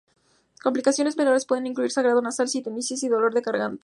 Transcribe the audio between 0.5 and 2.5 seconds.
Complicaciones menores pueden incluir sangrado nasal,